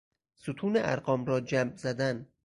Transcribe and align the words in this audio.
ستون 0.35 0.77
ارقام 0.77 1.25
را 1.25 1.39
جمع 1.41 1.75
زدن 1.77 2.27